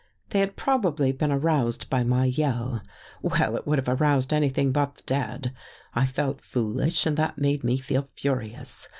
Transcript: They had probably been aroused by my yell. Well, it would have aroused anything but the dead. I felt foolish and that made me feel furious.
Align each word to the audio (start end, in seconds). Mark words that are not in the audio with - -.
They 0.31 0.39
had 0.39 0.55
probably 0.55 1.11
been 1.11 1.31
aroused 1.31 1.87
by 1.87 2.03
my 2.03 2.25
yell. 2.25 2.81
Well, 3.21 3.55
it 3.55 3.67
would 3.67 3.77
have 3.77 4.01
aroused 4.01 4.33
anything 4.33 4.71
but 4.71 4.95
the 4.95 5.03
dead. 5.03 5.53
I 5.93 6.07
felt 6.07 6.41
foolish 6.41 7.05
and 7.05 7.15
that 7.17 7.37
made 7.37 7.63
me 7.63 7.77
feel 7.77 8.09
furious. 8.15 8.89